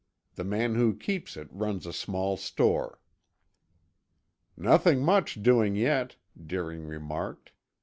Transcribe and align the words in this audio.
The 0.33 0.43
man 0.43 0.73
who 0.73 0.95
keeps 0.97 1.37
it 1.37 1.47
runs 1.51 1.85
a 1.85 1.93
small 1.93 2.35
store." 2.35 2.99
"Nothing 4.57 5.03
much 5.03 5.43
doing 5.43 5.75
yet," 5.75 6.15
Deering 6.43 6.87
remarked. 6.87 7.51